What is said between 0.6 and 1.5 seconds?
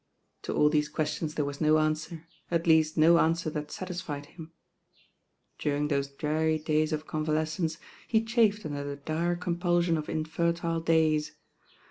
these que Jtions there